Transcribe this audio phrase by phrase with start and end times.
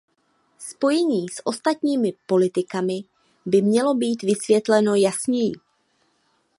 [0.57, 2.99] Spojení s ostatními politikami
[3.45, 5.51] by mělo být vysvětleno jasněji.